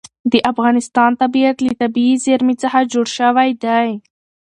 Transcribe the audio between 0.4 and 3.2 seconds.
افغانستان طبیعت له طبیعي زیرمې څخه جوړ